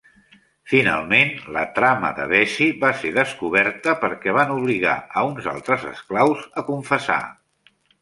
[0.69, 6.47] Finalment, la trama de Vesey va ser descoberta perquè van obligar a uns altres esclaus
[6.65, 7.25] a confessar.